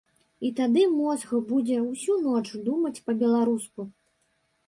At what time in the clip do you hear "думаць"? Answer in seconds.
2.69-3.03